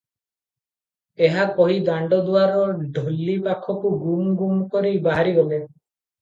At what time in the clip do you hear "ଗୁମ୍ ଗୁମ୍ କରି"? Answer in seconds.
4.07-4.95